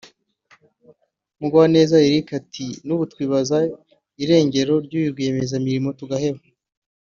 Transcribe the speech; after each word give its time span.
Mugwaneza 1.39 1.95
Eric 2.07 2.27
ati 2.39 2.67
“N’ubu 2.85 3.03
tubaza 3.11 3.57
irengero 4.23 4.73
ry’uyu 4.85 5.09
rwiyemezamirimo 5.13 5.89
tugaheba 5.99 6.41